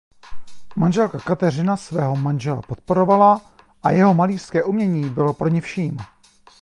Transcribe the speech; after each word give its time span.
Manželka 0.75 1.19
Kateřina 1.19 1.77
svého 1.77 2.15
manžela 2.15 2.61
podporovala 2.61 3.41
a 3.83 3.91
jeho 3.91 4.13
malířské 4.13 4.63
umění 4.63 5.09
bylo 5.09 5.33
pro 5.33 5.47
ni 5.49 5.61
vším. 5.61 5.97